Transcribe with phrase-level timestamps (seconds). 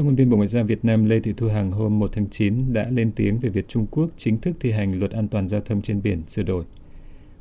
[0.00, 2.26] Phát ngôn viên Bộ Ngoại giao Việt Nam Lê Thị Thu Hằng hôm 1 tháng
[2.30, 5.48] 9 đã lên tiếng về việc Trung Quốc chính thức thi hành luật an toàn
[5.48, 6.64] giao thông trên biển sửa đổi.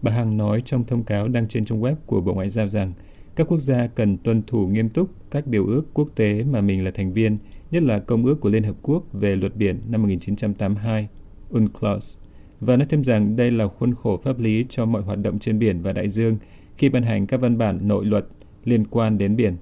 [0.01, 2.91] Bà Hằng nói trong thông cáo đăng trên trang web của Bộ Ngoại giao rằng
[3.35, 6.83] các quốc gia cần tuân thủ nghiêm túc các điều ước quốc tế mà mình
[6.83, 7.37] là thành viên,
[7.71, 11.07] nhất là Công ước của Liên Hợp Quốc về luật biển năm 1982,
[11.49, 12.17] UNCLOS,
[12.59, 15.59] và nói thêm rằng đây là khuôn khổ pháp lý cho mọi hoạt động trên
[15.59, 16.37] biển và đại dương
[16.77, 18.25] khi ban hành các văn bản nội luật
[18.65, 19.55] liên quan đến biển.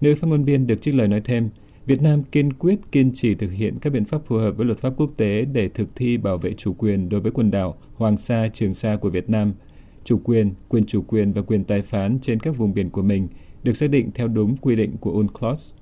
[0.00, 1.48] Nữ phát ngôn viên được trích lời nói thêm,
[1.86, 4.78] Việt Nam kiên quyết kiên trì thực hiện các biện pháp phù hợp với luật
[4.78, 8.16] pháp quốc tế để thực thi bảo vệ chủ quyền đối với quần đảo Hoàng
[8.16, 9.52] Sa, Trường Sa của Việt Nam.
[10.04, 13.28] Chủ quyền, quyền chủ quyền và quyền tài phán trên các vùng biển của mình
[13.62, 15.74] được xác định theo đúng quy định của UNCLOS.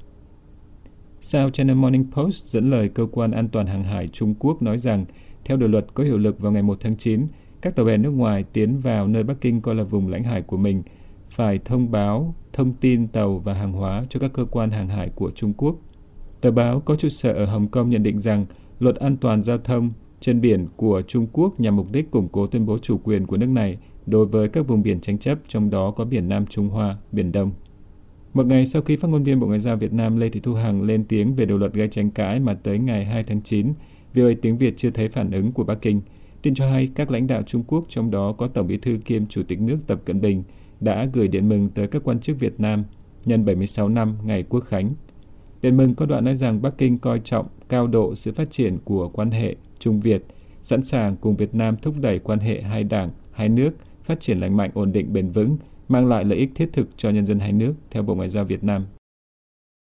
[1.21, 4.79] South China Morning Post dẫn lời cơ quan an toàn hàng hải Trung Quốc nói
[4.79, 5.05] rằng,
[5.45, 7.27] theo điều luật có hiệu lực vào ngày 1 tháng 9,
[7.61, 10.43] các tàu bè nước ngoài tiến vào nơi Bắc Kinh coi là vùng lãnh hải
[10.43, 10.83] của mình
[11.31, 15.09] phải thông báo thông tin tàu và hàng hóa cho các cơ quan hàng hải
[15.09, 15.77] của Trung Quốc.
[16.43, 18.47] Tờ báo có trụ sở ở Hồng Kông nhận định rằng
[18.81, 19.91] luật an toàn giao thông
[20.21, 23.37] trên biển của Trung Quốc nhằm mục đích củng cố tuyên bố chủ quyền của
[23.37, 23.77] nước này
[24.07, 27.33] đối với các vùng biển tranh chấp, trong đó có biển Nam Trung Hoa, Biển
[27.33, 27.51] Đông.
[28.35, 30.55] Một ngày sau khi phát ngôn viên Bộ Ngoại giao Việt Nam Lê Thị Thu
[30.55, 33.73] Hằng lên tiếng về điều luật gây tranh cãi mà tới ngày 2 tháng 9,
[34.15, 36.01] VOA tiếng Việt chưa thấy phản ứng của Bắc Kinh.
[36.43, 39.27] Tin cho hay các lãnh đạo Trung Quốc, trong đó có Tổng bí thư kiêm
[39.27, 40.43] Chủ tịch nước Tập Cận Bình,
[40.81, 42.85] đã gửi điện mừng tới các quan chức Việt Nam
[43.25, 44.91] nhân 76 năm ngày Quốc khánh.
[45.63, 48.79] Điện mừng có đoạn nói rằng Bắc Kinh coi trọng cao độ sự phát triển
[48.85, 50.23] của quan hệ Trung Việt,
[50.63, 53.71] sẵn sàng cùng Việt Nam thúc đẩy quan hệ hai đảng, hai nước
[54.05, 55.57] phát triển lành mạnh, ổn định, bền vững,
[55.89, 58.45] mang lại lợi ích thiết thực cho nhân dân hai nước, theo Bộ Ngoại giao
[58.45, 58.87] Việt Nam.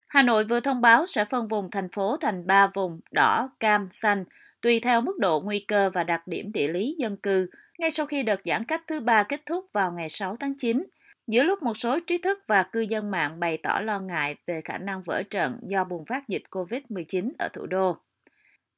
[0.07, 3.87] Hà Nội vừa thông báo sẽ phân vùng thành phố thành 3 vùng đỏ, cam,
[3.91, 4.23] xanh,
[4.61, 8.05] tùy theo mức độ nguy cơ và đặc điểm địa lý dân cư, ngay sau
[8.05, 10.83] khi đợt giãn cách thứ ba kết thúc vào ngày 6 tháng 9.
[11.29, 14.61] Giữa lúc một số trí thức và cư dân mạng bày tỏ lo ngại về
[14.65, 17.97] khả năng vỡ trận do bùng phát dịch COVID-19 ở thủ đô.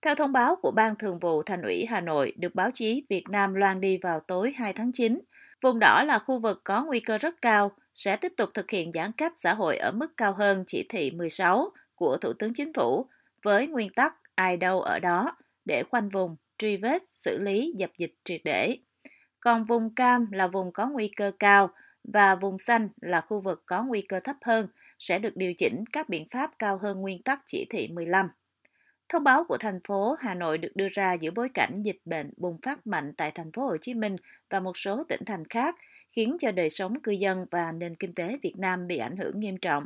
[0.02, 3.24] Theo thông báo của Ban Thường vụ Thành ủy Hà Nội được báo chí Việt
[3.30, 5.20] Nam loan đi vào tối 2 tháng 9,
[5.62, 8.92] vùng đỏ là khu vực có nguy cơ rất cao, sẽ tiếp tục thực hiện
[8.92, 12.74] giãn cách xã hội ở mức cao hơn chỉ thị 16 của Thủ tướng Chính
[12.74, 13.06] phủ
[13.44, 17.90] với nguyên tắc ai đâu ở đó để khoanh vùng, truy vết, xử lý, dập
[17.98, 18.78] dịch triệt để.
[19.40, 21.70] Còn vùng cam là vùng có nguy cơ cao
[22.04, 24.68] và vùng xanh là khu vực có nguy cơ thấp hơn
[25.00, 28.30] sẽ được điều chỉnh các biện pháp cao hơn nguyên tắc chỉ thị 15.
[29.10, 32.34] Thông báo của thành phố Hà Nội được đưa ra giữa bối cảnh dịch bệnh
[32.38, 34.16] bùng phát mạnh tại thành phố Hồ Chí Minh
[34.50, 35.76] và một số tỉnh thành khác,
[36.12, 39.40] khiến cho đời sống cư dân và nền kinh tế Việt Nam bị ảnh hưởng
[39.40, 39.86] nghiêm trọng.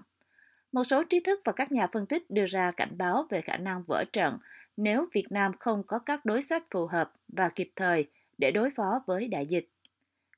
[0.72, 3.58] Một số trí thức và các nhà phân tích đưa ra cảnh báo về khả
[3.58, 4.38] năng vỡ trận
[4.78, 8.06] nếu Việt Nam không có các đối sách phù hợp và kịp thời
[8.38, 9.70] để đối phó với đại dịch.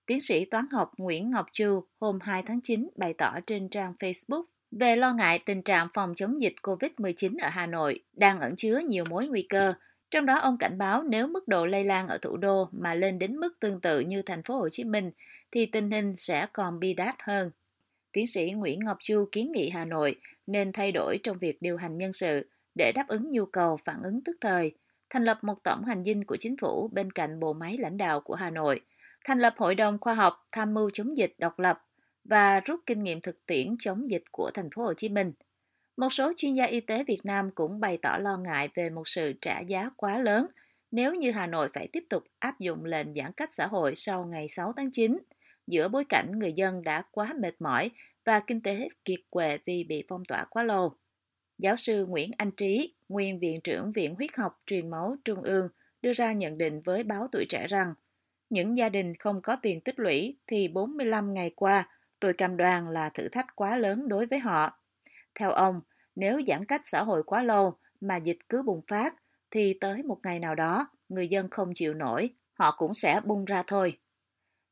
[0.07, 3.93] Tiến sĩ toán học Nguyễn Ngọc Chu hôm 2 tháng 9 bày tỏ trên trang
[3.99, 8.55] Facebook về lo ngại tình trạng phòng chống dịch COVID-19 ở Hà Nội đang ẩn
[8.55, 9.73] chứa nhiều mối nguy cơ,
[10.11, 13.19] trong đó ông cảnh báo nếu mức độ lây lan ở thủ đô mà lên
[13.19, 15.11] đến mức tương tự như thành phố Hồ Chí Minh
[15.51, 17.51] thì tình hình sẽ còn bi đát hơn.
[18.11, 20.15] Tiến sĩ Nguyễn Ngọc Chu kiến nghị Hà Nội
[20.47, 24.03] nên thay đổi trong việc điều hành nhân sự để đáp ứng nhu cầu phản
[24.03, 24.71] ứng tức thời,
[25.09, 28.21] thành lập một tổng hành dinh của chính phủ bên cạnh bộ máy lãnh đạo
[28.21, 28.81] của Hà Nội,
[29.27, 31.83] thành lập hội đồng khoa học tham mưu chống dịch độc lập
[32.23, 35.31] và rút kinh nghiệm thực tiễn chống dịch của thành phố Hồ Chí Minh.
[35.97, 39.07] Một số chuyên gia y tế Việt Nam cũng bày tỏ lo ngại về một
[39.07, 40.47] sự trả giá quá lớn
[40.91, 44.25] nếu như Hà Nội phải tiếp tục áp dụng lệnh giãn cách xã hội sau
[44.25, 45.17] ngày 6 tháng 9,
[45.67, 47.91] giữa bối cảnh người dân đã quá mệt mỏi
[48.25, 50.93] và kinh tế kiệt quệ vì bị phong tỏa quá lâu.
[51.57, 55.69] Giáo sư Nguyễn Anh Trí, nguyên Viện trưởng Viện Huyết học Truyền máu Trung ương,
[56.01, 57.93] đưa ra nhận định với báo tuổi trẻ rằng
[58.49, 62.93] những gia đình không có tiền tích lũy thì 45 ngày qua tôi cam đoan
[62.93, 64.79] là thử thách quá lớn đối với họ.
[65.39, 65.81] Theo ông,
[66.15, 69.15] nếu giãn cách xã hội quá lâu mà dịch cứ bùng phát
[69.51, 73.45] thì tới một ngày nào đó người dân không chịu nổi, họ cũng sẽ bung
[73.45, 73.97] ra thôi.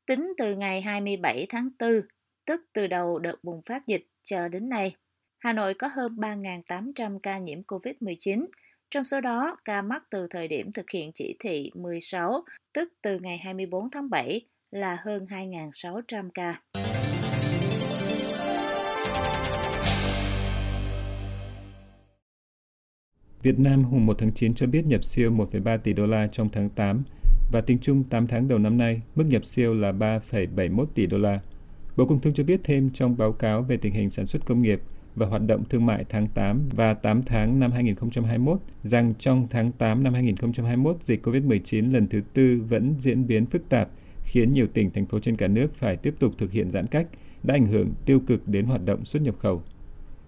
[0.06, 2.00] Tính từ ngày 27 tháng 4,
[2.44, 4.96] tức từ đầu đợt bùng phát dịch cho đến nay,
[5.38, 8.46] Hà Nội có hơn 3.800 ca nhiễm COVID-19,
[8.90, 12.44] trong số đó ca mắc từ thời điểm thực hiện chỉ thị 16,
[12.74, 14.40] tức từ ngày 24 tháng 7
[14.70, 16.60] là hơn 2.600 ca.
[23.42, 26.48] Việt Nam hôm 1 tháng 9 cho biết nhập siêu 1,3 tỷ đô la trong
[26.52, 27.04] tháng 8
[27.52, 31.16] và tính chung 8 tháng đầu năm nay, mức nhập siêu là 3,71 tỷ đô
[31.16, 31.40] la.
[31.96, 34.62] Bộ Công Thương cho biết thêm trong báo cáo về tình hình sản xuất công
[34.62, 34.80] nghiệp
[35.16, 39.72] và hoạt động thương mại tháng 8 và 8 tháng năm 2021 rằng trong tháng
[39.72, 43.88] 8 năm 2021, dịch COVID-19 lần thứ tư vẫn diễn biến phức tạp,
[44.22, 47.06] khiến nhiều tỉnh, thành phố trên cả nước phải tiếp tục thực hiện giãn cách,
[47.42, 49.62] đã ảnh hưởng tiêu cực đến hoạt động xuất nhập khẩu.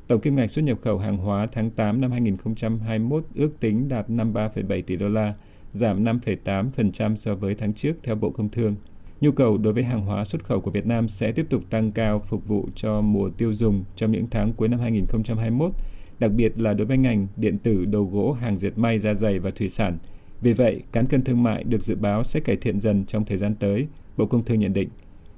[0.09, 4.11] Tổng kim ngạch xuất nhập khẩu hàng hóa tháng 8 năm 2021 ước tính đạt
[4.11, 5.35] 53,7 tỷ đô la,
[5.73, 8.77] giảm 5,8% so với tháng trước theo Bộ Công Thương.
[9.21, 11.93] Nhu cầu đối với hàng hóa xuất khẩu của Việt Nam sẽ tiếp tục tăng
[11.93, 15.73] cao phục vụ cho mùa tiêu dùng trong những tháng cuối năm 2021,
[16.19, 19.39] đặc biệt là đối với ngành điện tử, đồ gỗ, hàng dệt may, da dày
[19.39, 19.99] và thủy sản.
[20.41, 23.39] Vì vậy, cán cân thương mại được dự báo sẽ cải thiện dần trong thời
[23.39, 23.87] gian tới,
[24.17, 24.89] Bộ Công Thương nhận định.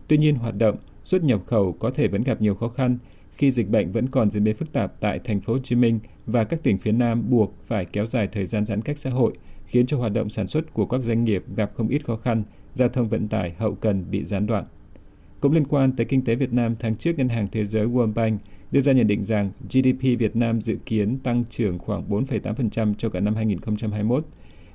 [0.08, 2.98] Tuy nhiên, hoạt động xuất nhập khẩu có thể vẫn gặp nhiều khó khăn
[3.36, 5.98] khi dịch bệnh vẫn còn diễn biến phức tạp tại thành phố Hồ Chí Minh
[6.26, 9.32] và các tỉnh phía Nam buộc phải kéo dài thời gian giãn cách xã hội,
[9.66, 12.42] khiến cho hoạt động sản xuất của các doanh nghiệp gặp không ít khó khăn,
[12.74, 14.64] giao thông vận tải hậu cần bị gián đoạn.
[15.40, 18.14] Cũng liên quan tới kinh tế Việt Nam, tháng trước Ngân hàng Thế giới World
[18.14, 18.40] Bank
[18.70, 23.08] đưa ra nhận định rằng GDP Việt Nam dự kiến tăng trưởng khoảng 4,8% cho
[23.08, 24.26] cả năm 2021.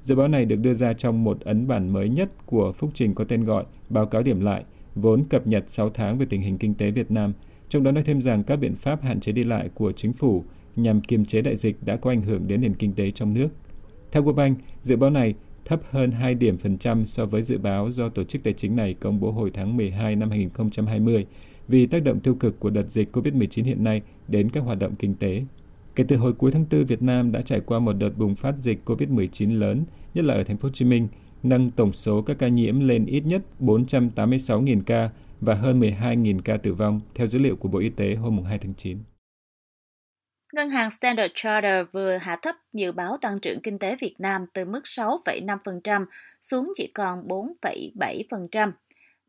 [0.01, 3.15] Dự báo này được đưa ra trong một ấn bản mới nhất của phúc trình
[3.15, 4.63] có tên gọi Báo cáo điểm lại,
[4.95, 7.33] vốn cập nhật 6 tháng về tình hình kinh tế Việt Nam,
[7.69, 10.43] trong đó nói thêm rằng các biện pháp hạn chế đi lại của chính phủ
[10.75, 13.47] nhằm kiềm chế đại dịch đã có ảnh hưởng đến nền kinh tế trong nước.
[14.11, 15.33] Theo World Bank, dự báo này
[15.65, 18.75] thấp hơn 2 điểm phần trăm so với dự báo do tổ chức tài chính
[18.75, 21.25] này công bố hồi tháng 12 năm 2020
[21.67, 24.95] vì tác động tiêu cực của đợt dịch COVID-19 hiện nay đến các hoạt động
[24.95, 25.43] kinh tế.
[25.95, 28.57] Kể từ hồi cuối tháng 4, Việt Nam đã trải qua một đợt bùng phát
[28.57, 29.83] dịch COVID-19 lớn,
[30.13, 31.07] nhất là ở thành phố Hồ Chí Minh,
[31.43, 35.09] nâng tổng số các ca nhiễm lên ít nhất 486.000 ca
[35.41, 38.59] và hơn 12.000 ca tử vong, theo dữ liệu của Bộ Y tế hôm 2
[38.59, 38.97] tháng 9.
[40.55, 44.45] Ngân hàng Standard Chartered vừa hạ thấp dự báo tăng trưởng kinh tế Việt Nam
[44.53, 46.05] từ mức 6,5%
[46.41, 48.71] xuống chỉ còn 4,7%.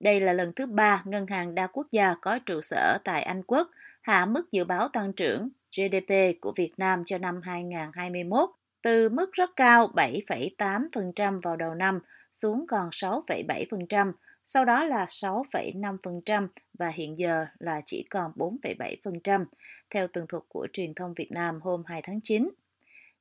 [0.01, 3.43] Đây là lần thứ ba ngân hàng đa quốc gia có trụ sở tại Anh
[3.43, 3.71] Quốc
[4.01, 8.51] hạ mức dự báo tăng trưởng GDP của Việt Nam cho năm 2021
[8.83, 12.01] từ mức rất cao 7,8% vào đầu năm
[12.33, 14.13] xuống còn 6,7%,
[14.47, 16.49] sau đó là 6,5%
[16.79, 19.45] và hiện giờ là chỉ còn 4,7%,
[19.91, 22.51] theo tường thuật của truyền thông Việt Nam hôm 2 tháng 9.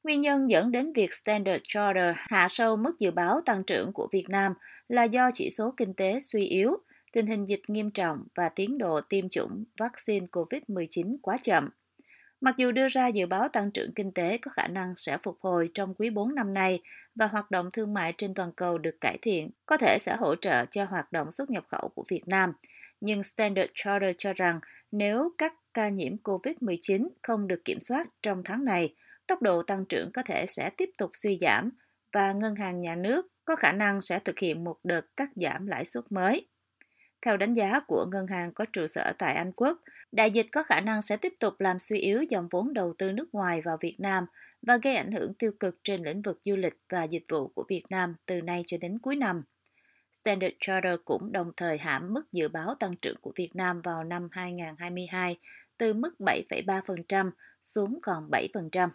[0.04, 4.08] Nguyên nhân dẫn đến việc Standard Charter hạ sâu mức dự báo tăng trưởng của
[4.12, 4.54] Việt Nam
[4.88, 6.78] là do chỉ số kinh tế suy yếu,
[7.14, 11.70] tình hình dịch nghiêm trọng và tiến độ tiêm chủng vaccine COVID-19 quá chậm.
[12.42, 15.38] Mặc dù đưa ra dự báo tăng trưởng kinh tế có khả năng sẽ phục
[15.42, 16.80] hồi trong quý 4 năm nay
[17.16, 20.36] và hoạt động thương mại trên toàn cầu được cải thiện, có thể sẽ hỗ
[20.36, 22.54] trợ cho hoạt động xuất nhập khẩu của Việt Nam.
[23.02, 24.60] Nhưng Standard Charter cho rằng
[24.92, 28.94] nếu các ca nhiễm COVID-19 không được kiểm soát trong tháng này,
[29.28, 31.70] tốc độ tăng trưởng có thể sẽ tiếp tục suy giảm
[32.14, 35.68] và ngân hàng nhà nước có khả năng sẽ thực hiện một đợt cắt giảm
[35.68, 36.48] lãi suất mới.
[37.26, 39.82] Theo đánh giá của ngân hàng có trụ sở tại Anh Quốc,
[40.12, 43.12] đại dịch có khả năng sẽ tiếp tục làm suy yếu dòng vốn đầu tư
[43.12, 44.26] nước ngoài vào Việt Nam
[44.62, 47.66] và gây ảnh hưởng tiêu cực trên lĩnh vực du lịch và dịch vụ của
[47.70, 49.44] Việt Nam từ nay cho đến cuối năm.
[50.14, 54.04] Standard Charter cũng đồng thời hãm mức dự báo tăng trưởng của Việt Nam vào
[54.04, 55.38] năm 2022
[55.78, 57.32] từ mức 7,3%
[57.64, 58.90] xuống còn 7%.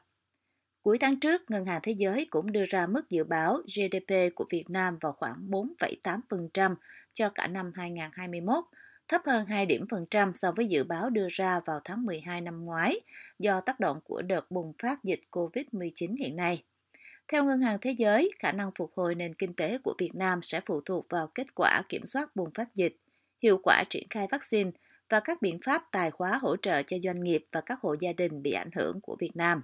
[0.82, 4.44] Cuối tháng trước, Ngân hàng Thế giới cũng đưa ra mức dự báo GDP của
[4.50, 6.74] Việt Nam vào khoảng 4,8%
[7.14, 8.64] cho cả năm 2021,
[9.08, 12.40] thấp hơn 2 điểm phần trăm so với dự báo đưa ra vào tháng 12
[12.40, 13.00] năm ngoái
[13.38, 16.62] do tác động của đợt bùng phát dịch COVID-19 hiện nay.
[17.28, 20.42] Theo Ngân hàng Thế giới, khả năng phục hồi nền kinh tế của Việt Nam
[20.42, 22.96] sẽ phụ thuộc vào kết quả kiểm soát bùng phát dịch,
[23.42, 24.70] hiệu quả triển khai vaccine
[25.08, 28.12] và các biện pháp tài khóa hỗ trợ cho doanh nghiệp và các hộ gia
[28.12, 29.62] đình bị ảnh hưởng của Việt Nam.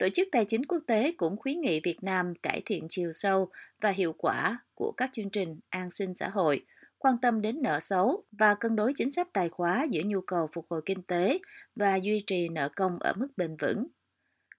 [0.00, 3.50] Tổ chức Tài chính Quốc tế cũng khuyến nghị Việt Nam cải thiện chiều sâu
[3.80, 6.64] và hiệu quả của các chương trình an sinh xã hội,
[6.98, 10.48] quan tâm đến nợ xấu và cân đối chính sách tài khóa giữa nhu cầu
[10.52, 11.38] phục hồi kinh tế
[11.76, 13.86] và duy trì nợ công ở mức bền vững.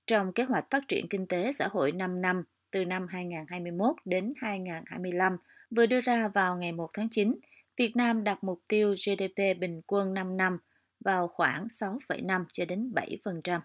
[0.08, 4.34] Trong kế hoạch phát triển kinh tế xã hội 5 năm từ năm 2021 đến
[4.42, 5.38] 2025
[5.76, 7.36] vừa đưa ra vào ngày 1 tháng 9,
[7.78, 10.58] Việt Nam đặt mục tiêu GDP bình quân 5 năm
[11.06, 13.60] vào khoảng 6,5 cho đến 7%.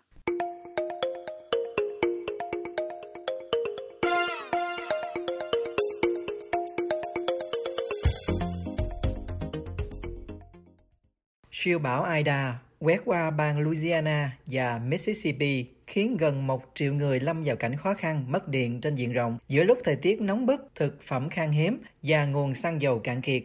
[11.67, 17.45] Siêu bão Ida quét qua bang Louisiana và Mississippi khiến gần một triệu người lâm
[17.45, 20.71] vào cảnh khó khăn, mất điện trên diện rộng giữa lúc thời tiết nóng bức,
[20.75, 23.43] thực phẩm khan hiếm và nguồn xăng dầu cạn kiệt.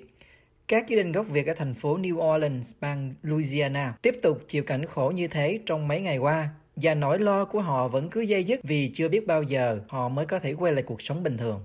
[0.67, 4.63] Các gia đình gốc Việt ở thành phố New Orleans, bang Louisiana tiếp tục chịu
[4.63, 8.21] cảnh khổ như thế trong mấy ngày qua và nỗi lo của họ vẫn cứ
[8.21, 11.23] dây dứt vì chưa biết bao giờ họ mới có thể quay lại cuộc sống
[11.23, 11.63] bình thường.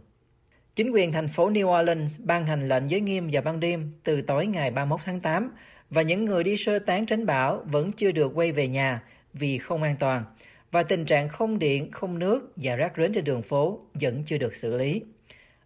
[0.76, 4.22] Chính quyền thành phố New Orleans ban hành lệnh giới nghiêm vào ban đêm từ
[4.22, 5.50] tối ngày 31 tháng 8
[5.90, 9.02] và những người đi sơ tán tránh bão vẫn chưa được quay về nhà
[9.32, 10.24] vì không an toàn
[10.70, 14.38] và tình trạng không điện, không nước và rác rến trên đường phố vẫn chưa
[14.38, 15.02] được xử lý.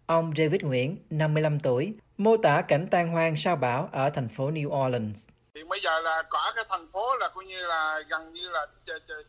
[0.06, 4.50] Ông David Nguyễn, 55 tuổi, mô tả cảnh tan hoang sau bão ở thành phố
[4.50, 5.28] New Orleans.
[5.54, 8.66] thì bây giờ là cả cái thành phố là coi như là gần như là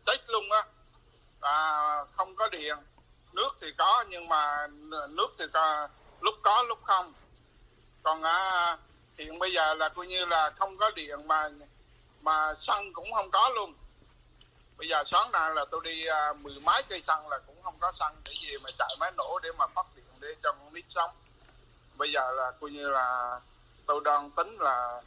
[0.05, 0.63] chết luôn á
[1.39, 2.75] à, không có điện
[3.33, 4.67] nước thì có nhưng mà
[5.09, 5.87] nước thì có,
[6.21, 7.13] lúc có lúc không
[8.03, 8.77] còn à,
[9.17, 11.49] hiện bây giờ là coi như là không có điện mà
[12.21, 13.73] mà xăng cũng không có luôn.
[14.77, 17.75] Bây giờ sáng nay là tôi đi à, mười mấy cây xăng là cũng không
[17.79, 20.73] có xăng để gì mà chạy máy nổ để mà phát điện để cho con
[20.73, 21.11] nít sống.
[21.95, 23.39] Bây giờ là coi như là
[23.85, 25.01] tôi đang tính là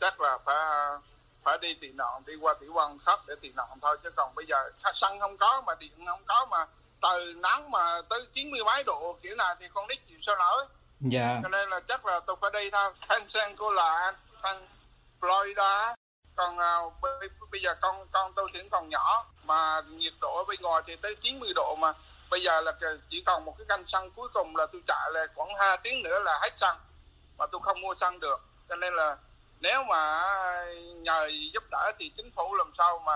[0.00, 0.98] chắc là phải à,
[1.42, 3.98] phải đi tị nạn đi qua tiểu quan khác để tị nạn thôi.
[4.02, 6.66] Chứ còn bây giờ xăng không có mà điện không có mà
[7.02, 10.36] trời nắng mà tới chín mươi mấy độ kiểu này thì con nít chịu sao
[10.36, 10.64] nổi
[11.00, 11.40] dạ.
[11.42, 14.12] Cho nên là chắc là tôi phải đi thôi sang sang cô là
[14.42, 14.66] sang
[15.20, 15.94] Florida.
[16.36, 16.92] Còn uh,
[17.50, 20.96] bây giờ con con tôi thì còn nhỏ mà nhiệt độ ở bên ngoài thì
[20.96, 21.92] tới 90 độ mà.
[22.30, 22.72] Bây giờ là
[23.10, 26.02] chỉ còn một cái canh xăng cuối cùng là tôi chạy là khoảng 2 tiếng
[26.02, 26.76] nữa là hết xăng
[27.38, 28.40] mà tôi không mua xăng được.
[28.68, 29.16] Cho nên là
[29.60, 30.22] nếu mà
[30.96, 33.12] nhờ giúp đỡ thì chính phủ làm sao mà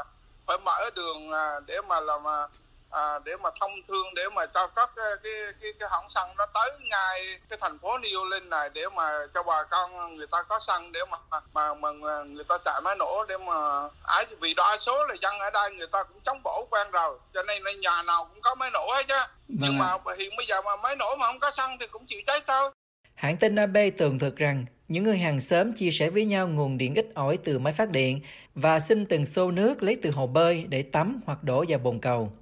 [0.47, 2.49] phải mở đường à, để mà làm à,
[2.93, 6.37] à, để mà thông thương để mà cho các cái cái cái, cái hãng xăng
[6.39, 10.27] nó tới ngay cái thành phố New Orleans này để mà cho bà con người
[10.27, 11.19] ta có xăng để mà
[11.55, 11.91] mà mà
[12.23, 13.55] người ta chạy máy nổ để mà
[14.03, 17.19] ấy vì đa số là dân ở đây người ta cũng chống bổ quen rồi
[17.35, 19.99] cho nên là nhà nào cũng có máy nổ hết chứ vâng nhưng à.
[20.05, 22.41] mà hiện bây giờ mà máy nổ mà không có xăng thì cũng chịu cháy
[22.47, 22.71] thôi
[23.15, 26.79] Hãng tin AB tường thuật rằng những người hàng xóm chia sẻ với nhau nguồn
[26.79, 28.21] điện ít ỏi từ máy phát điện
[28.55, 31.99] và xin từng xô nước lấy từ hồ bơi để tắm hoặc đổ vào bồn
[31.99, 32.33] cầu.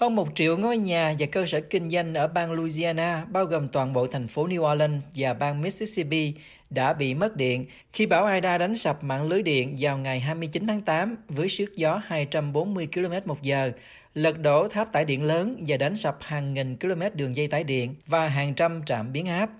[0.00, 3.68] Hơn một triệu ngôi nhà và cơ sở kinh doanh ở bang Louisiana, bao gồm
[3.68, 6.34] toàn bộ thành phố New Orleans và bang Mississippi,
[6.70, 10.66] đã bị mất điện khi bão Ida đánh sập mạng lưới điện vào ngày 29
[10.66, 13.72] tháng 8 với sức gió 240 km một giờ,
[14.14, 17.64] lật đổ tháp tải điện lớn và đánh sập hàng nghìn km đường dây tải
[17.64, 19.50] điện và hàng trăm trạm biến áp.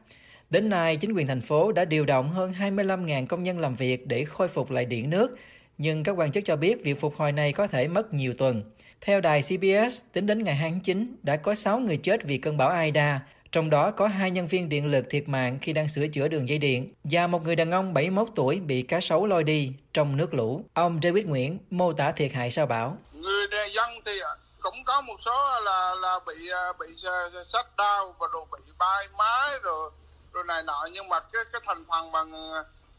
[0.51, 4.07] Đến nay, chính quyền thành phố đã điều động hơn 25.000 công nhân làm việc
[4.07, 5.39] để khôi phục lại điện nước,
[5.79, 8.63] nhưng các quan chức cho biết việc phục hồi này có thể mất nhiều tuần.
[9.01, 12.39] Theo đài CBS, tính đến ngày 2 tháng 9, đã có 6 người chết vì
[12.39, 13.21] cơn bão Aida,
[13.53, 16.49] trong đó có hai nhân viên điện lực thiệt mạng khi đang sửa chữa đường
[16.49, 20.17] dây điện và một người đàn ông 71 tuổi bị cá sấu lôi đi trong
[20.17, 20.65] nước lũ.
[20.75, 22.99] Ông David Nguyễn mô tả thiệt hại sau bão.
[23.13, 24.13] Người dân thì
[24.61, 27.17] cũng có một số là là bị à, bị à,
[27.53, 29.91] sách đau và đồ bị bay mái rồi
[30.33, 32.25] rồi này nọ nhưng mà cái cái thành phần mà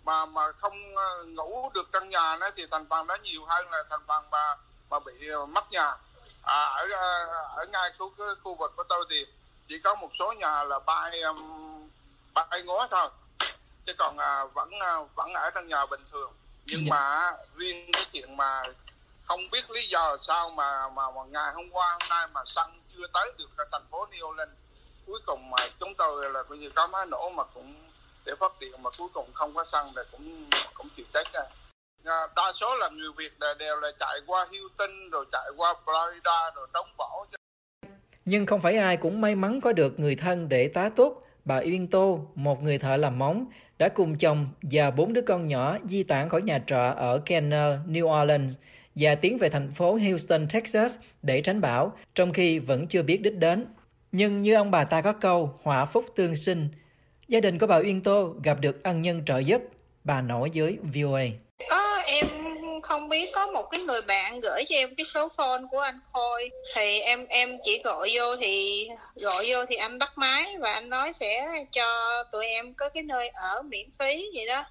[0.03, 3.71] mà mà không à, ngủ được trong nhà nó thì thành phần đó nhiều hơn
[3.71, 4.55] là thành phần mà
[4.91, 5.97] mà bị ờ, mất nhà.
[6.43, 9.25] À, ở ờ, ở ngay khu khu vực của tôi thì
[9.67, 11.21] chỉ có một số nhà là bay
[12.33, 13.09] bay ngói thôi.
[13.85, 14.69] Chứ còn à, vẫn
[15.15, 16.33] vẫn ở trong nhà bình thường.
[16.65, 16.89] Nhưng dạ.
[16.89, 18.63] mà riêng cái chuyện mà
[19.25, 22.81] không biết lý do sao mà mà, mà ngày hôm qua hôm nay mà xăng
[22.97, 24.51] chưa tới được ở thành phố New Orleans
[25.07, 27.89] cuối cùng mà chúng tôi là coi như có máy nổ mà cũng
[28.25, 31.41] để phát điện mà cuối cùng không có xăng thì cũng cũng chịu chết ra
[32.35, 36.67] đa số là người Việt đều là chạy qua Houston rồi chạy qua Florida rồi
[36.73, 37.25] đóng bỏ
[38.25, 41.57] nhưng không phải ai cũng may mắn có được người thân để tá túc bà
[41.57, 43.45] Uyên Tô, một người thợ làm móng,
[43.77, 47.79] đã cùng chồng và bốn đứa con nhỏ di tản khỏi nhà trọ ở Kenner,
[47.87, 48.55] New Orleans
[48.95, 53.21] và tiến về thành phố Houston, Texas để tránh bão, trong khi vẫn chưa biết
[53.21, 53.65] đích đến.
[54.11, 56.69] Nhưng như ông bà ta có câu, họa phúc tương sinh,
[57.27, 59.61] gia đình của bà Uyên Tô gặp được ân nhân trợ giúp,
[60.03, 61.23] bà nói với VOA.
[62.11, 62.27] Em
[62.83, 65.99] không biết có một cái người bạn gửi cho em cái số phone của anh
[66.11, 70.73] Khôi thì em em chỉ gọi vô thì gọi vô thì anh bắt máy và
[70.73, 74.65] anh nói sẽ cho tụi em có cái nơi ở miễn phí vậy đó.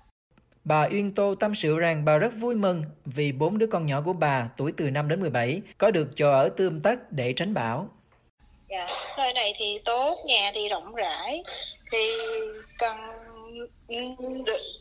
[0.64, 4.02] Bà Uyên Tô tâm sự rằng bà rất vui mừng vì bốn đứa con nhỏ
[4.04, 7.54] của bà tuổi từ 5 đến 17 có được chỗ ở tươm tất để tránh
[7.54, 7.88] bão.
[8.68, 8.86] Dạ,
[9.18, 11.44] nơi này thì tốt, nhà thì rộng rãi,
[11.92, 12.10] thì
[12.78, 12.96] cần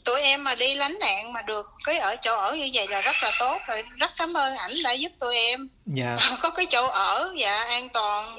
[0.06, 3.02] tụi em mà đi lánh nạn mà được cái ở chỗ ở như vậy là
[3.02, 3.84] rất là tốt rồi.
[3.98, 5.70] Rất cảm ơn ảnh đã giúp tụi em.
[5.86, 6.18] Dạ.
[6.42, 8.38] có cái chỗ ở dạ an toàn.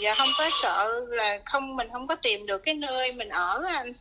[0.00, 3.62] Dạ không có sợ là không mình không có tìm được cái nơi mình ở
[3.72, 3.92] anh.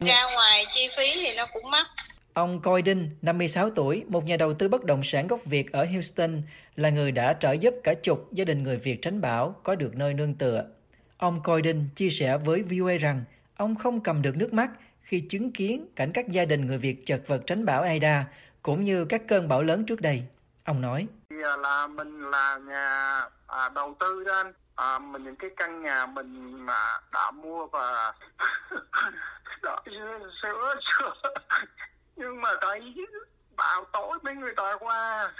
[0.00, 1.86] Ra ngoài chi phí thì nó cũng mắc.
[2.32, 5.84] Ông Coi Đinh, 56 tuổi, một nhà đầu tư bất động sản gốc Việt ở
[5.84, 6.42] Houston,
[6.76, 9.90] là người đã trợ giúp cả chục gia đình người Việt tránh bão có được
[9.94, 10.64] nơi nương tựa.
[11.16, 13.24] Ông Coi Đinh chia sẻ với VOA rằng
[13.58, 17.06] ông không cầm được nước mắt khi chứng kiến cảnh các gia đình người Việt
[17.06, 18.24] chật vật tránh bão Aida
[18.62, 20.24] cũng như các cơn bão lớn trước đây.
[20.64, 24.52] Ông nói: à, là mình là nhà à, đầu tư đó anh.
[24.74, 28.12] À, mình những cái căn nhà mình mà đã mua và
[29.62, 29.82] đó,
[30.42, 31.14] sửa chữa
[32.16, 32.94] nhưng mà thấy
[33.56, 35.32] bão tối mấy người ta qua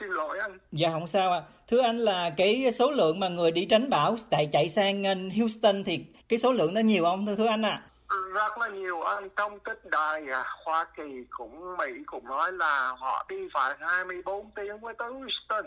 [0.00, 0.58] xin lỗi anh.
[0.72, 1.38] Dạ không sao ạ.
[1.38, 1.46] À.
[1.68, 5.04] thưa anh là cái số lượng mà người đi tránh bão tại chạy sang
[5.38, 7.70] Houston thì cái số lượng nó nhiều không thưa thưa anh ạ?
[7.70, 7.90] À?
[8.34, 9.28] rất là nhiều anh.
[9.36, 14.50] Thông tích đài à, Hoa Kỳ cũng Mỹ cũng nói là họ đi phải 24
[14.50, 15.66] tiếng với tới Houston.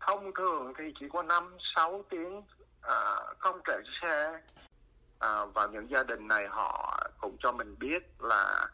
[0.00, 2.42] Thông thường thì chỉ có 5 6 tiếng
[2.82, 4.40] à, không kể xe.
[5.18, 8.68] À, và những gia đình này họ cũng cho mình biết là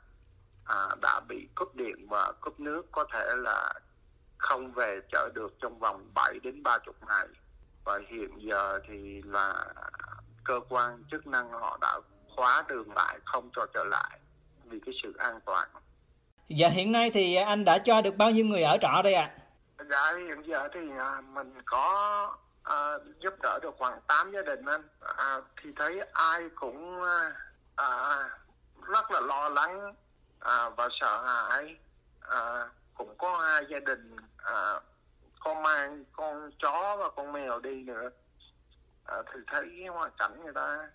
[0.64, 2.82] à, đã bị cúp điện và cúp nước.
[2.92, 3.72] Có thể là
[4.42, 7.26] không về chợ được trong vòng 7 đến 30 ngày
[7.84, 9.64] và hiện giờ thì là
[10.44, 12.00] cơ quan chức năng họ đã
[12.36, 14.18] khóa đường lại không cho trở lại
[14.64, 15.68] vì cái sự an toàn.
[16.48, 19.34] Dạ hiện nay thì anh đã cho được bao nhiêu người ở trọ đây ạ?
[19.76, 19.84] À?
[19.90, 24.64] Dạ hiện giờ thì à, mình có à, giúp đỡ được khoảng 8 gia đình
[24.64, 27.02] anh à, thì thấy ai cũng
[27.76, 28.28] à,
[28.88, 29.94] rất là lo lắng
[30.40, 31.76] à, và sợ hãi
[32.20, 32.68] à,
[33.04, 34.80] cũng có hai gia đình à,
[35.40, 38.10] con mang con chó và con mèo đi nữa.
[39.04, 40.88] À, thì thấy cái hoàn cảnh người ta.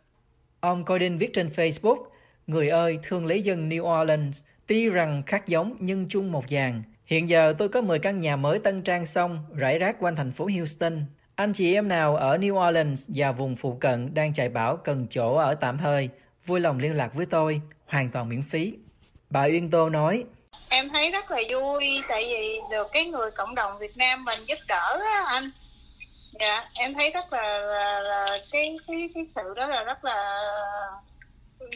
[0.59, 2.05] Ông Gordon viết trên Facebook
[2.47, 6.83] người ơi thương lấy dân New Orleans tuy rằng khác giống nhưng chung một dàn.
[7.05, 10.31] Hiện giờ tôi có 10 căn nhà mới tân trang xong rải rác quanh thành
[10.31, 11.01] phố Houston.
[11.35, 15.07] Anh chị em nào ở New Orleans và vùng phụ cận đang chạy bão cần
[15.09, 16.09] chỗ ở tạm thời
[16.45, 18.77] vui lòng liên lạc với tôi hoàn toàn miễn phí.
[19.29, 20.25] Bà Uyên Tô nói
[20.69, 24.39] em thấy rất là vui tại vì được cái người cộng đồng Việt Nam mình
[24.45, 25.51] giúp đỡ á anh.
[26.39, 30.41] Dạ em thấy rất là, là, là cái cái cái sự đó là rất là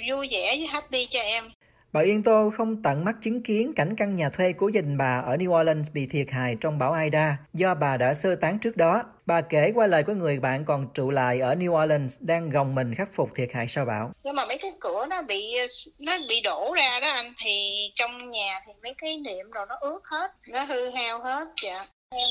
[0.09, 1.49] vui vẻ với happy cho em.
[1.93, 4.97] Bà Yên Tô không tận mắt chứng kiến cảnh căn nhà thuê của gia đình
[4.97, 8.59] bà ở New Orleans bị thiệt hại trong bão Ida do bà đã sơ tán
[8.59, 9.03] trước đó.
[9.25, 12.75] Bà kể qua lời của người bạn còn trụ lại ở New Orleans đang gồng
[12.75, 14.11] mình khắc phục thiệt hại sau bão.
[14.23, 15.55] Nhưng mà mấy cái cửa nó bị
[15.99, 19.75] nó bị đổ ra đó anh thì trong nhà thì mấy cái niệm rồi nó
[19.81, 21.47] ướt hết, nó hư hao hết.
[21.63, 21.85] Dạ.
[22.09, 22.27] Em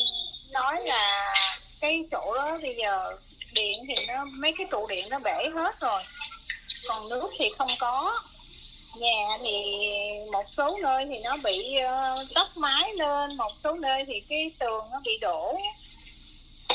[0.52, 1.34] nói là
[1.80, 3.16] cái chỗ đó bây giờ
[3.54, 6.02] điện thì nó mấy cái trụ điện nó bể hết rồi
[6.88, 8.22] còn nước thì không có
[8.96, 9.64] nhà thì
[10.32, 14.20] một số nơi thì nó bị ờ, uh, tóc mái lên một số nơi thì
[14.28, 15.58] cái tường nó bị đổ.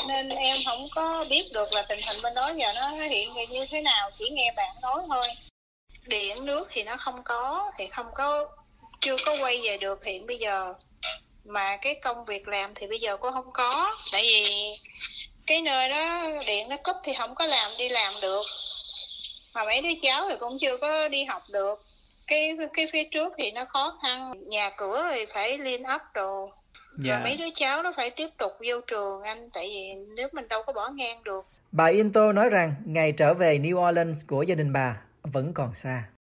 [0.06, 3.66] Nên em không có biết được là tình hình bên đó giờ nó hiện như
[3.70, 5.26] thế nào chỉ nghe bạn nói thôi.
[6.06, 8.48] Điện nước thì nó không có thì không có
[9.00, 10.74] chưa có quay về được hiện bây giờ.
[11.44, 14.74] Mà cái công việc làm thì bây giờ cũng không có tại vì
[15.46, 18.42] cái nơi đó điện nó cúp thì không có làm đi làm được.
[19.54, 21.82] Mà mấy đứa cháu thì cũng chưa có đi học được
[22.26, 24.32] cái cái phía trước thì nó khó khăn.
[24.48, 26.50] Nhà cửa thì phải liên ấp đồ.
[26.98, 27.20] Dạ.
[27.22, 30.62] mấy đứa cháu nó phải tiếp tục vô trường anh tại vì nếu mình đâu
[30.66, 31.46] có bỏ ngang được.
[31.72, 35.74] Bà Into nói rằng ngày trở về New Orleans của gia đình bà vẫn còn
[35.74, 36.02] xa